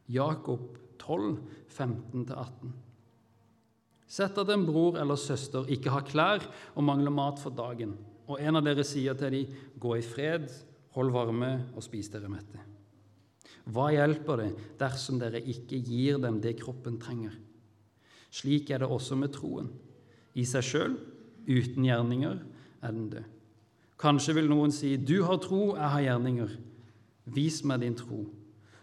Jakob 0.06 0.78
12, 1.02 1.38
15-18. 1.76 2.74
Sett 4.06 4.38
at 4.38 4.50
en 4.54 4.66
bror 4.66 5.00
eller 5.00 5.18
søster 5.18 5.66
ikke 5.72 5.90
har 5.90 6.06
klær 6.06 6.46
og 6.74 6.86
mangler 6.86 7.14
mat 7.14 7.42
for 7.42 7.54
dagen, 7.54 7.96
og 8.26 8.38
en 8.42 8.58
av 8.58 8.64
dere 8.66 8.84
sier 8.86 9.18
til 9.18 9.34
dem, 9.34 9.58
gå 9.82 9.96
i 9.98 10.04
fred, 10.06 10.46
hold 10.94 11.12
varme 11.14 11.50
og 11.74 11.84
spis 11.84 12.08
dere 12.12 12.30
mette. 12.30 12.62
Hva 13.66 13.88
hjelper 13.90 14.40
det 14.42 14.50
dersom 14.78 15.18
dere 15.18 15.42
ikke 15.42 15.80
gir 15.82 16.20
dem 16.22 16.38
det 16.42 16.54
kroppen 16.60 17.00
trenger? 17.02 17.34
Slik 18.30 18.70
er 18.70 18.82
det 18.82 18.90
også 18.90 19.18
med 19.18 19.34
troen. 19.34 19.72
I 20.38 20.44
seg 20.46 20.66
sjøl, 20.66 20.94
uten 21.48 21.86
gjerninger, 21.86 22.38
er 22.82 22.94
den 22.94 23.10
død. 23.10 23.32
Kanskje 23.96 24.34
vil 24.36 24.50
noen 24.50 24.72
si, 24.72 24.96
'Du 24.96 25.24
har 25.24 25.38
tro, 25.40 25.74
jeg 25.74 25.90
har 25.90 26.02
gjerninger'. 26.02 26.56
Vis 27.26 27.64
meg 27.64 27.80
din 27.80 27.94
tro, 27.94 28.26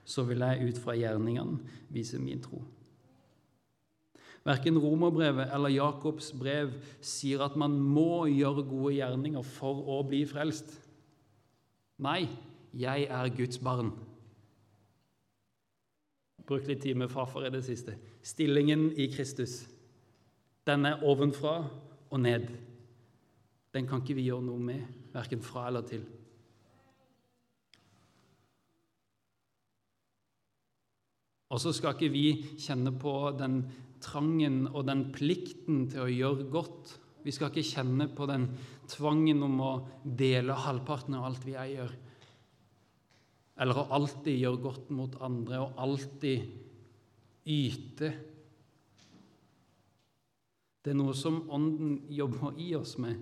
så 0.06 0.26
vil 0.28 0.44
jeg 0.44 0.70
ut 0.70 0.80
fra 0.84 0.96
gjerningene 0.98 1.60
vise 1.94 2.20
min 2.22 2.42
tro. 2.44 2.62
Verken 4.44 4.78
romerbrevet 4.78 5.54
eller 5.56 5.72
Jakobs 5.72 6.34
brev 6.36 6.74
sier 7.00 7.46
at 7.46 7.56
man 7.60 7.78
må 7.80 8.26
gjøre 8.28 8.66
gode 8.68 8.98
gjerninger 8.98 9.46
for 9.48 9.86
å 9.88 10.02
bli 10.08 10.26
frelst. 10.28 10.74
Nei, 12.04 12.26
jeg 12.76 13.08
er 13.08 13.32
Guds 13.38 13.62
barn. 13.64 13.94
Brukt 16.44 16.68
litt 16.68 16.82
tid 16.84 17.00
med 17.00 17.12
farfar 17.12 17.48
i 17.48 17.54
det 17.54 17.64
siste. 17.64 17.96
Stillingen 18.24 18.90
i 19.00 19.08
Kristus, 19.14 19.62
den 20.68 20.90
er 20.90 21.06
ovenfra 21.08 21.62
og 22.10 22.20
ned. 22.20 22.50
Den 23.74 23.88
kan 23.88 24.04
ikke 24.04 24.18
vi 24.20 24.28
gjøre 24.28 24.44
noe 24.50 24.60
med, 24.60 24.84
verken 25.16 25.44
fra 25.44 25.70
eller 25.70 25.88
til. 25.88 26.04
Og 31.54 31.62
så 31.62 31.74
skal 31.76 31.94
ikke 31.94 32.14
vi 32.14 32.28
kjenne 32.58 32.96
på 32.98 33.14
den 33.38 33.62
trangen 34.04 34.66
og 34.72 34.88
den 34.90 35.06
plikten 35.14 35.86
til 35.92 36.06
å 36.06 36.12
gjøre 36.12 36.48
godt. 36.52 36.96
Vi 37.24 37.32
skal 37.32 37.52
ikke 37.52 37.68
kjenne 37.68 38.10
på 38.12 38.26
den 38.28 38.50
tvangen 38.90 39.46
om 39.46 39.62
å 39.64 39.74
dele 40.04 40.58
halvparten 40.66 41.16
av 41.20 41.30
alt 41.30 41.46
vi 41.46 41.56
eier. 41.60 41.94
Eller 43.62 43.80
å 43.80 43.88
alltid 43.94 44.42
gjøre 44.42 44.64
godt 44.64 44.90
mot 44.98 45.16
andre 45.24 45.62
og 45.62 45.78
alltid 45.86 46.50
yte. 47.54 48.10
Det 50.84 50.92
er 50.92 51.00
noe 51.00 51.14
som 51.16 51.44
Ånden 51.54 52.02
jobber 52.12 52.58
i 52.60 52.74
oss 52.76 52.98
med. 53.00 53.22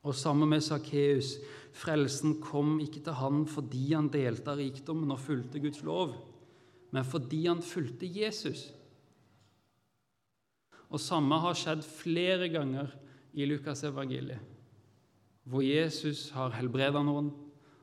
Og 0.00 0.16
sammen 0.16 0.48
med 0.48 0.64
Sakkeus 0.64 1.34
frelsen 1.76 2.38
kom 2.42 2.78
ikke 2.82 3.02
til 3.04 3.16
han 3.20 3.44
fordi 3.48 3.90
han 3.92 4.10
delte 4.12 4.52
av 4.52 4.60
rikdommen 4.60 5.12
og 5.12 5.20
fulgte 5.22 5.60
Guds 5.62 5.82
lov, 5.86 6.14
men 6.90 7.06
fordi 7.06 7.44
han 7.46 7.62
fulgte 7.62 8.08
Jesus. 8.08 8.70
Og 10.90 10.98
samme 10.98 11.36
har 11.38 11.58
skjedd 11.58 11.84
flere 11.86 12.48
ganger 12.50 12.90
i 13.36 13.46
Lukas 13.46 13.84
evangeliet, 13.86 14.40
hvor 15.46 15.62
Jesus 15.62 16.30
har 16.34 16.56
helbreda 16.56 17.02
noen, 17.06 17.30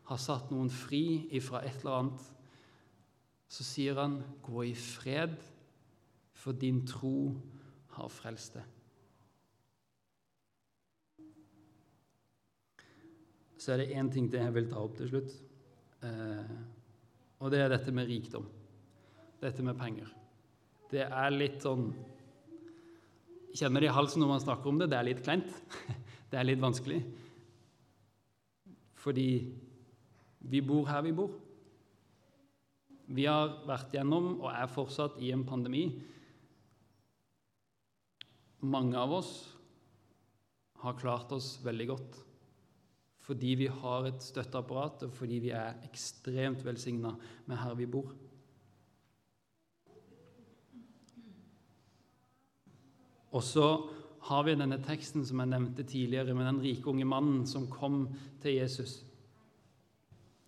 har 0.08 0.20
satt 0.20 0.52
noen 0.52 0.70
fri 0.72 1.28
ifra 1.36 1.62
et 1.68 1.80
eller 1.82 2.02
annet, 2.02 2.26
så 3.48 3.64
sier 3.64 3.96
han, 3.96 4.24
'Gå 4.44 4.64
i 4.68 4.74
fred, 4.76 5.38
for 6.34 6.52
din 6.52 6.86
tro 6.86 7.36
har 7.96 8.10
frelst 8.12 8.56
deg'. 8.60 8.77
Så 13.58 13.74
er 13.74 13.82
det 13.82 13.94
én 13.98 14.10
ting 14.14 14.30
til 14.30 14.44
jeg 14.44 14.54
vil 14.54 14.70
ta 14.70 14.82
opp 14.84 14.98
til 15.00 15.10
slutt, 15.10 15.34
eh, 16.06 16.58
og 17.42 17.52
det 17.54 17.62
er 17.62 17.72
dette 17.74 17.94
med 17.94 18.10
rikdom. 18.10 18.46
Dette 19.42 19.66
med 19.66 19.78
penger. 19.78 20.10
Det 20.92 21.04
er 21.06 21.34
litt 21.34 21.66
sånn 21.66 21.90
Kjenner 23.58 23.82
det 23.82 23.88
i 23.88 23.96
halsen 23.96 24.22
når 24.22 24.30
man 24.30 24.42
snakker 24.44 24.70
om 24.70 24.78
det. 24.78 24.86
Det 24.92 24.98
er 25.00 25.06
litt 25.08 25.22
kleint. 25.26 25.48
Det 26.30 26.38
er 26.38 26.46
litt 26.46 26.60
vanskelig. 26.62 27.00
Fordi 29.02 29.30
vi 30.52 30.62
bor 30.62 30.86
her 30.86 31.02
vi 31.06 31.14
bor. 31.16 31.32
Vi 33.08 33.26
har 33.26 33.56
vært 33.66 33.96
gjennom 33.96 34.36
og 34.36 34.52
er 34.52 34.70
fortsatt 34.70 35.18
i 35.24 35.32
en 35.34 35.46
pandemi. 35.48 35.88
Mange 38.68 39.00
av 39.00 39.16
oss 39.24 39.32
har 40.84 41.00
klart 41.00 41.32
oss 41.34 41.56
veldig 41.66 41.90
godt 41.96 42.22
fordi 43.28 43.56
vi 43.60 43.68
har 43.68 44.08
et 44.08 44.24
støtteapparat, 44.24 45.04
og 45.04 45.12
fordi 45.12 45.42
vi 45.44 45.50
er 45.52 45.76
ekstremt 45.84 46.64
velsigna 46.64 47.12
med 47.46 47.60
her 47.60 47.76
vi 47.76 47.86
bor. 47.92 48.14
Og 53.36 53.44
så 53.44 53.68
har 54.30 54.46
vi 54.48 54.56
denne 54.56 54.80
teksten 54.84 55.26
som 55.28 55.44
jeg 55.44 55.52
nevnte 55.52 55.84
tidligere, 55.84 56.34
med 56.34 56.48
den 56.48 56.62
rike 56.64 56.88
unge 56.88 57.06
mannen 57.06 57.44
som 57.48 57.68
kom 57.68 58.06
til 58.42 58.56
Jesus. 58.62 59.02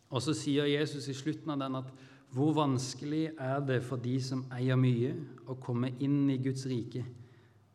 Og 0.09 0.23
så 0.23 0.33
sier 0.33 0.69
Jesus 0.71 1.07
i 1.11 1.17
slutten 1.17 1.51
av 1.53 1.59
den 1.59 1.77
at 1.81 1.91
hvor 2.33 2.53
vanskelig 2.53 3.33
er 3.41 3.59
det 3.65 3.81
for 3.83 4.01
de 4.01 4.15
som 4.21 4.45
eier 4.53 4.77
mye, 4.79 5.15
å 5.49 5.57
komme 5.59 5.91
inn 5.99 6.29
i 6.29 6.39
Guds 6.41 6.63
rike? 6.69 7.03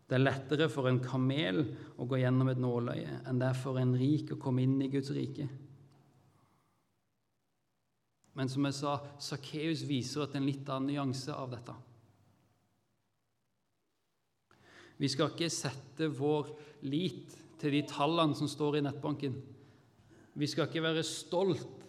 Det 0.04 0.18
er 0.18 0.24
lettere 0.24 0.68
for 0.68 0.88
en 0.90 1.00
kamel 1.00 1.62
å 1.96 2.06
gå 2.08 2.18
gjennom 2.20 2.50
et 2.52 2.60
nåløye 2.60 3.20
enn 3.24 3.40
det 3.40 3.48
er 3.48 3.56
for 3.56 3.80
en 3.80 3.94
rik 3.96 4.34
å 4.34 4.40
komme 4.40 4.64
inn 4.64 4.76
i 4.84 4.90
Guds 4.92 5.12
rike. 5.16 5.46
Men 8.34 8.50
som 8.50 8.66
jeg 8.66 8.76
sa, 8.76 8.98
Sakkeus 9.22 9.84
viser 9.86 10.26
at 10.26 10.34
en 10.36 10.46
litt 10.46 10.68
annen 10.68 10.90
nyanse 10.92 11.32
av 11.32 11.52
dette. 11.54 11.74
Vi 14.98 15.10
skal 15.10 15.32
ikke 15.32 15.50
sette 15.50 16.10
vår 16.12 16.50
lit 16.86 17.32
til 17.62 17.74
de 17.74 17.82
tallene 17.88 18.36
som 18.38 18.50
står 18.50 18.78
i 18.78 18.84
nettbanken. 18.84 19.38
Vi 20.34 20.50
skal 20.50 20.68
ikke 20.68 20.82
være 20.84 21.06
stolt 21.06 21.86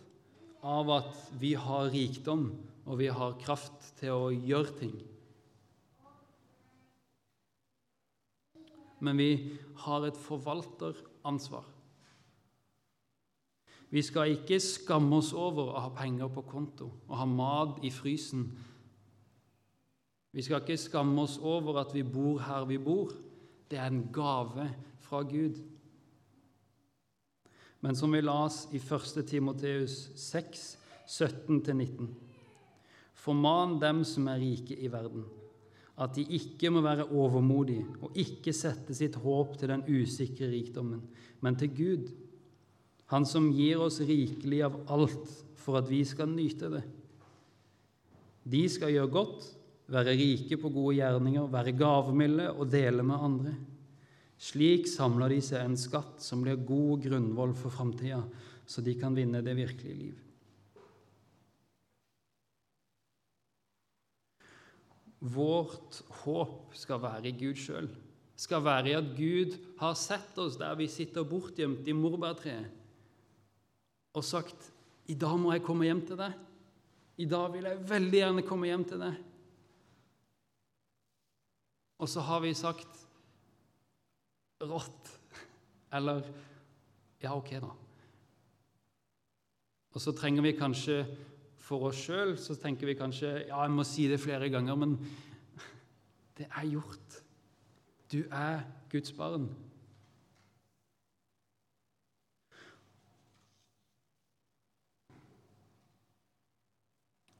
av 0.65 0.89
at 0.93 1.19
vi 1.41 1.54
har 1.58 1.91
rikdom 1.93 2.47
og 2.86 2.99
vi 3.01 3.10
har 3.10 3.38
kraft 3.41 3.91
til 3.99 4.13
å 4.13 4.32
gjøre 4.34 4.78
ting. 4.80 4.95
Men 9.05 9.19
vi 9.21 9.31
har 9.85 10.07
et 10.07 10.17
forvalteransvar. 10.17 11.65
Vi 13.93 14.01
skal 14.01 14.33
ikke 14.33 14.57
skamme 14.59 15.19
oss 15.21 15.29
over 15.37 15.69
å 15.69 15.83
ha 15.85 15.91
penger 15.95 16.31
på 16.33 16.43
konto 16.49 16.89
og 17.05 17.13
ha 17.19 17.27
mat 17.29 17.83
i 17.85 17.91
frysen. 17.93 18.47
Vi 20.35 20.43
skal 20.43 20.63
ikke 20.63 20.79
skamme 20.81 21.21
oss 21.23 21.37
over 21.39 21.79
at 21.79 21.93
vi 21.95 22.03
bor 22.03 22.41
her 22.43 22.65
vi 22.67 22.79
bor. 22.81 23.13
Det 23.69 23.79
er 23.79 23.87
en 23.87 24.07
gave 24.13 24.67
fra 25.05 25.21
Gud. 25.23 25.61
Men 27.85 27.95
som 27.95 28.11
vi 28.11 28.19
las 28.21 28.65
i 28.73 28.81
1. 28.81 29.21
Timoteus 29.29 30.09
6, 30.19 30.65
17-19.: 31.07 32.09
Forman 33.13 33.79
dem 33.79 34.03
som 34.03 34.27
er 34.27 34.41
rike 34.41 34.75
i 34.75 34.91
verden, 34.91 35.23
at 35.95 36.17
de 36.17 36.25
ikke 36.38 36.69
må 36.73 36.81
være 36.84 37.08
overmodige 37.08 37.86
og 38.03 38.17
ikke 38.19 38.53
sette 38.55 38.95
sitt 38.97 39.15
håp 39.23 39.55
til 39.60 39.71
den 39.71 39.86
usikre 39.88 40.49
rikdommen, 40.51 41.01
men 41.41 41.55
til 41.60 41.71
Gud, 41.75 42.13
Han 43.05 43.25
som 43.29 43.51
gir 43.53 43.77
oss 43.86 43.99
rikelig 44.01 44.63
av 44.65 44.79
alt 44.89 45.27
for 45.62 45.77
at 45.77 45.86
vi 45.86 45.99
skal 46.10 46.31
nyte 46.31 46.71
det. 46.73 46.81
De 48.49 48.63
skal 48.65 48.95
gjøre 48.95 49.12
godt, 49.13 49.45
være 49.93 50.15
rike 50.17 50.58
på 50.58 50.71
gode 50.73 50.95
gjerninger, 50.97 51.45
være 51.53 51.75
gavmilde 51.77 52.49
og 52.49 52.69
dele 52.73 53.05
med 53.05 53.27
andre. 53.27 53.53
Slik 54.41 54.89
samler 54.89 55.31
de 55.31 55.39
seg 55.45 55.62
en 55.62 55.77
skatt 55.79 56.21
som 56.25 56.41
blir 56.43 56.65
god 56.65 57.05
grunnvoll 57.05 57.53
for 57.58 57.73
framtida, 57.73 58.23
så 58.65 58.81
de 58.81 58.97
kan 58.97 59.13
vinne 59.13 59.45
det 59.45 59.53
virkelige 59.58 59.99
liv. 60.01 60.24
Vårt 65.25 66.01
håp 66.21 66.75
skal 66.77 67.01
være 67.01 67.31
i 67.31 67.38
Gud 67.39 67.57
sjøl. 67.57 67.88
Skal 68.38 68.63
være 68.65 68.91
i 68.91 68.97
at 68.97 69.13
Gud 69.17 69.55
har 69.79 69.95
sett 69.97 70.38
oss 70.41 70.59
der 70.59 70.75
vi 70.77 70.89
sitter 70.91 71.25
bortgjemt 71.25 71.88
i 71.88 71.95
morbærtreet, 71.95 72.67
og 74.15 74.23
sagt 74.23 74.71
'I 75.07 75.13
dag 75.13 75.39
må 75.39 75.51
jeg 75.51 75.63
komme 75.63 75.85
hjem 75.85 76.05
til 76.07 76.17
deg'. 76.19 76.35
I 77.17 77.25
dag 77.25 77.53
vil 77.53 77.63
jeg 77.63 77.89
veldig 77.89 78.19
gjerne 78.19 78.43
komme 78.47 78.67
hjem 78.67 78.83
til 78.83 78.99
deg. 78.99 79.15
Og 81.99 82.09
så 82.09 82.19
har 82.19 82.41
vi 82.43 82.53
sagt 82.53 83.07
rått. 84.61 85.11
Eller 85.95 86.25
ja, 87.23 87.35
ok, 87.35 87.53
da. 87.63 87.71
Og 89.95 90.03
så 90.03 90.11
trenger 90.11 90.43
vi 90.43 90.57
kanskje 90.59 91.05
for 91.65 91.88
oss 91.89 92.04
sjøl, 92.06 92.36
så 92.38 92.58
tenker 92.62 92.91
vi 92.91 92.97
kanskje 92.97 93.32
ja, 93.47 93.63
jeg 93.63 93.73
må 93.73 93.86
si 93.88 94.06
det 94.10 94.21
flere 94.21 94.51
ganger, 94.54 94.78
men 94.78 94.97
det 96.38 96.45
er 96.51 96.67
gjort. 96.75 97.21
Du 98.12 98.21
er 98.30 98.62
Guds 98.91 99.15
barn. 99.17 99.47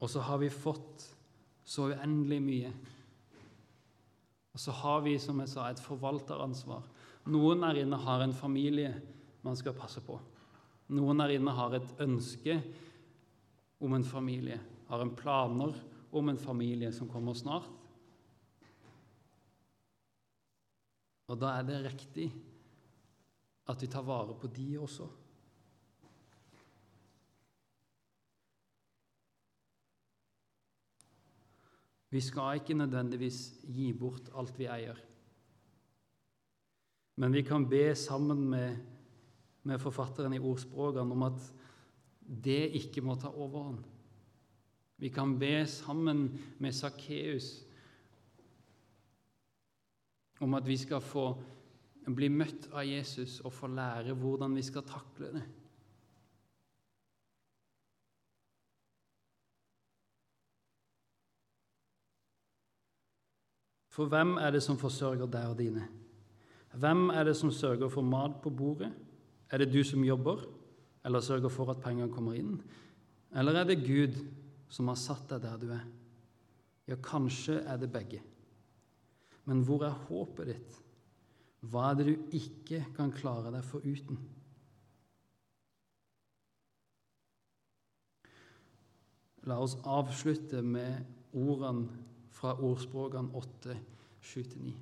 Og 0.02 0.10
så 0.12 0.20
har 0.26 0.42
vi 0.42 0.50
fått 0.52 1.06
så 1.66 1.88
uendelig 1.90 2.40
mye. 2.42 2.72
Og 4.54 4.60
så 4.60 4.74
har 4.82 5.00
vi, 5.06 5.16
som 5.20 5.40
jeg 5.42 5.50
sa, 5.52 5.68
et 5.70 5.82
forvalteransvar. 5.82 6.84
Noen 7.32 7.64
her 7.66 7.80
inne 7.82 7.98
har 8.00 8.22
en 8.22 8.34
familie 8.36 8.92
man 9.46 9.58
skal 9.58 9.74
passe 9.76 10.02
på. 10.04 10.18
Noen 10.94 11.22
her 11.22 11.34
inne 11.34 11.54
har 11.54 11.74
et 11.78 12.02
ønske 12.02 12.60
om 13.78 13.92
en 13.92 14.04
familie, 14.04 14.60
har 14.88 15.02
en 15.02 15.14
planer 15.16 15.74
om 16.10 16.28
en 16.28 16.38
familie 16.38 16.92
som 16.92 17.08
kommer 17.08 17.34
snart. 17.34 17.68
Og 21.26 21.38
da 21.42 21.56
er 21.58 21.66
det 21.66 21.84
riktig 21.88 22.30
at 23.66 23.82
vi 23.82 23.88
tar 23.90 24.06
vare 24.06 24.36
på 24.38 24.48
de 24.54 24.66
også. 24.78 25.08
Vi 32.14 32.22
skal 32.22 32.60
ikke 32.60 32.78
nødvendigvis 32.78 33.40
gi 33.66 33.90
bort 33.92 34.30
alt 34.38 34.54
vi 34.58 34.68
eier. 34.70 34.96
Men 37.16 37.34
vi 37.34 37.42
kan 37.42 37.66
be 37.68 37.94
sammen 37.98 38.46
med, 38.50 38.76
med 39.62 39.82
forfatteren 39.82 40.36
i 40.36 40.40
ordspråkene 40.40 41.12
om 41.12 41.26
at 41.26 41.42
det 42.26 42.72
ikke 42.80 43.02
må 43.04 43.14
ta 43.20 43.30
overhånd. 43.30 43.84
Vi 44.98 45.10
kan 45.12 45.36
be 45.38 45.66
sammen 45.68 46.28
med 46.58 46.72
Sakkeus 46.72 47.50
om 50.40 50.54
at 50.54 50.66
vi 50.66 50.76
skal 50.76 51.00
få 51.00 51.28
bli 52.06 52.28
møtt 52.30 52.68
av 52.72 52.86
Jesus 52.86 53.40
og 53.44 53.54
få 53.54 53.70
lære 53.72 54.14
hvordan 54.16 54.56
vi 54.56 54.64
skal 54.64 54.84
takle 54.86 55.30
det. 55.36 55.44
For 63.96 64.10
hvem 64.12 64.36
er 64.36 64.52
det 64.52 64.60
som 64.60 64.76
forsørger 64.76 65.28
deg 65.32 65.48
og 65.48 65.56
dine? 65.56 65.86
Hvem 66.76 67.08
er 67.16 67.24
det 67.24 67.36
som 67.38 67.50
sørger 67.50 67.88
for 67.88 68.04
mat 68.04 68.42
på 68.44 68.52
bordet? 68.52 68.90
Er 69.48 69.62
det 69.62 69.72
du 69.72 69.80
som 69.84 70.04
jobber, 70.04 70.42
eller 71.06 71.22
sørger 71.22 71.52
for 71.52 71.70
at 71.70 71.82
pengene 71.84 72.10
kommer 72.12 72.34
inn? 72.34 72.56
Eller 73.36 73.60
er 73.60 73.68
det 73.68 73.84
Gud 73.84 74.18
som 74.72 74.90
har 74.90 74.98
satt 74.98 75.28
deg 75.30 75.44
der 75.44 75.60
du 75.62 75.68
er? 75.70 75.84
Ja, 76.90 76.98
kanskje 77.02 77.60
er 77.62 77.78
det 77.78 77.92
begge. 77.94 78.22
Men 79.46 79.62
hvor 79.66 79.84
er 79.86 79.94
håpet 80.08 80.50
ditt? 80.50 80.80
Hva 81.66 81.90
er 81.90 81.98
det 81.98 82.06
du 82.08 82.34
ikke 82.38 82.82
kan 82.96 83.12
klare 83.14 83.52
deg 83.54 83.66
foruten? 83.66 84.18
La 89.46 89.60
oss 89.62 89.76
avslutte 89.86 90.58
med 90.66 91.06
ordene 91.38 92.02
fra 92.34 92.56
ordspråkene 92.58 93.30
8, 93.38 93.76
7-9. 94.26 94.72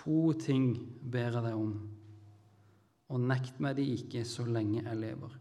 To 0.00 0.20
ting 0.40 0.72
ber 1.12 1.36
jeg 1.36 1.44
deg 1.44 1.56
om, 1.56 1.74
og 3.10 3.22
nekt 3.22 3.58
meg 3.62 3.76
de 3.78 3.86
ikke 3.96 4.22
så 4.28 4.46
lenge 4.46 4.84
jeg 4.84 4.98
lever. 5.00 5.34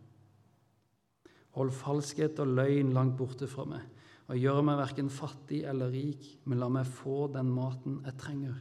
Hold 1.58 1.72
falskhet 1.74 2.40
og 2.42 2.54
løgn 2.60 2.94
langt 2.94 3.18
borte 3.18 3.50
fra 3.50 3.66
meg, 3.70 3.86
og 4.30 4.38
gjør 4.38 4.62
meg 4.66 4.78
verken 4.82 5.10
fattig 5.10 5.64
eller 5.70 5.92
rik, 5.94 6.26
men 6.46 6.62
la 6.62 6.70
meg 6.70 6.90
få 6.90 7.28
den 7.34 7.50
maten 7.54 8.00
jeg 8.06 8.18
trenger. 8.22 8.58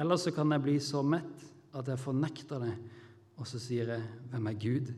Ellers 0.00 0.24
så 0.24 0.32
kan 0.32 0.52
jeg 0.54 0.64
bli 0.64 0.78
så 0.80 1.02
mett 1.04 1.48
at 1.76 1.88
jeg 1.88 2.00
fornekter 2.00 2.62
det, 2.64 2.74
og 3.36 3.48
så 3.48 3.58
sier 3.60 3.88
jeg 3.88 4.02
'Hvem 4.30 4.46
er 4.46 4.60
Gud?' 4.60 4.94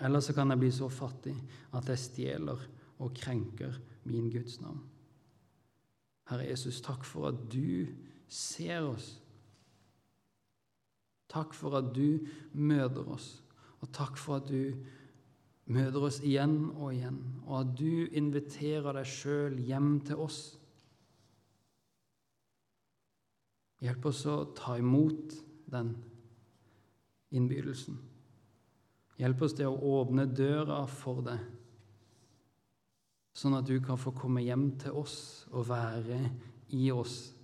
Eller 0.00 0.20
så 0.20 0.32
kan 0.32 0.50
jeg 0.50 0.58
bli 0.58 0.70
så 0.70 0.88
fattig 0.88 1.34
at 1.72 1.88
jeg 1.88 1.98
stjeler 1.98 2.58
og 2.98 3.14
krenker 3.14 3.78
min 4.04 4.30
Guds 4.30 4.60
navn. 4.60 4.82
Herre 6.28 6.48
Jesus, 6.50 6.80
takk 6.80 7.04
for 7.04 7.28
at 7.28 7.38
du 7.52 7.86
ser 8.28 8.80
oss. 8.80 9.22
Takk 11.32 11.54
for 11.56 11.78
at 11.80 11.90
du 11.94 12.20
møter 12.54 13.08
oss, 13.10 13.40
og 13.82 13.90
takk 13.94 14.18
for 14.20 14.40
at 14.40 14.50
du 14.50 14.76
møter 15.74 16.06
oss 16.06 16.20
igjen 16.22 16.70
og 16.76 16.92
igjen, 16.94 17.18
og 17.46 17.58
at 17.60 17.72
du 17.78 18.06
inviterer 18.14 18.94
deg 18.96 19.10
sjøl 19.10 19.58
hjem 19.66 19.96
til 20.06 20.22
oss. 20.22 20.40
Hjelp 23.82 24.06
oss 24.08 24.22
å 24.30 24.38
ta 24.56 24.78
imot 24.80 25.34
den 25.70 25.92
innbydelsen. 27.36 27.98
Hjelp 29.20 29.42
oss 29.42 29.56
til 29.58 29.72
å 29.72 29.94
åpne 30.00 30.28
døra 30.30 30.84
for 30.90 31.24
deg 31.26 31.42
sånn 33.36 33.56
at 33.58 33.68
du 33.68 33.76
kan 33.84 33.98
få 34.00 34.14
komme 34.16 34.44
hjem 34.44 34.70
til 34.80 34.96
oss 34.96 35.44
og 35.52 35.68
være 35.68 36.18
i 36.76 36.88
oss. 36.92 37.35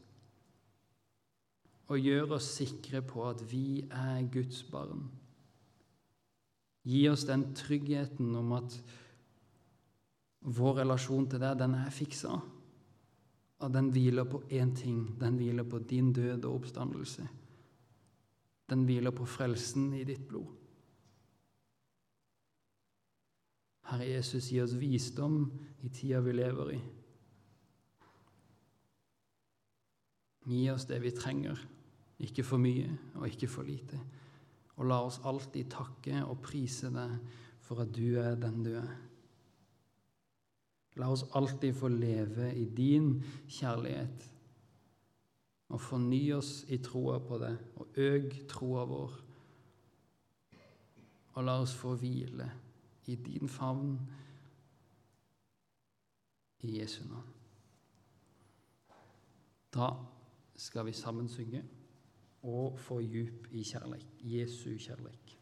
Og 1.91 1.99
gjør 1.99 2.37
oss 2.39 2.53
sikre 2.59 3.03
på 3.05 3.25
at 3.29 3.43
vi 3.51 3.83
er 3.91 4.23
Guds 4.33 4.63
barn. 4.71 5.09
Gi 6.87 7.05
oss 7.11 7.27
den 7.29 7.49
tryggheten 7.55 8.35
om 8.39 8.55
at 8.59 8.77
vår 10.43 10.81
relasjon 10.83 11.29
til 11.31 11.43
deg, 11.43 11.59
den 11.61 11.77
er 11.79 11.93
fiksa. 11.95 12.39
Og 13.63 13.71
den 13.71 13.93
hviler 13.95 14.27
på 14.27 14.43
én 14.51 14.73
ting. 14.75 15.05
Den 15.21 15.37
hviler 15.39 15.67
på 15.69 15.79
din 15.79 16.11
død 16.13 16.45
og 16.45 16.63
oppstandelse. 16.63 17.29
Den 18.71 18.87
hviler 18.89 19.15
på 19.15 19.27
frelsen 19.29 19.93
i 19.95 20.03
ditt 20.09 20.25
blod. 20.29 20.49
Herre 23.93 24.09
Jesus, 24.09 24.49
gi 24.51 24.61
oss 24.63 24.75
visdom 24.79 25.45
i 25.85 25.91
tida 25.93 26.23
vi 26.25 26.35
lever 26.35 26.75
i. 26.75 26.81
Gi 30.49 30.65
oss 30.73 30.89
det 30.91 30.99
vi 31.03 31.13
trenger, 31.15 31.59
ikke 32.23 32.45
for 32.47 32.63
mye 32.63 32.91
og 33.19 33.29
ikke 33.29 33.49
for 33.51 33.67
lite. 33.67 33.99
Og 34.79 34.89
la 34.89 34.99
oss 35.05 35.21
alltid 35.29 35.71
takke 35.71 36.25
og 36.25 36.41
prise 36.43 36.91
deg 36.95 37.17
for 37.63 37.85
at 37.85 37.93
du 37.95 38.19
er 38.21 38.39
den 38.41 38.63
du 38.65 38.73
er. 38.81 38.93
La 41.01 41.09
oss 41.09 41.25
alltid 41.33 41.77
få 41.77 41.89
leve 41.89 42.51
i 42.59 42.67
din 42.69 43.15
kjærlighet 43.49 44.29
og 45.73 45.81
forny 45.81 46.27
oss 46.37 46.67
i 46.69 46.77
troa 46.85 47.17
på 47.25 47.39
det, 47.41 47.55
og 47.81 47.97
øk 47.97 48.35
troa 48.51 48.85
vår. 48.85 49.15
Og 51.33 51.45
la 51.47 51.55
oss 51.63 51.73
få 51.73 51.95
hvile 51.97 52.51
i 53.09 53.17
din 53.17 53.49
favn 53.49 53.95
i 56.61 56.79
Jesu 56.79 57.01
navn. 57.09 57.31
Da 59.73 59.89
skal 60.63 60.87
vi 60.87 60.93
sammen 60.93 61.29
synge 61.29 61.65
og 62.43 62.79
få 62.79 63.01
djup 63.01 63.47
i 63.51 63.63
kjærleik, 63.63 64.07
Jesu 64.21 64.71
kjærleik. 64.79 65.39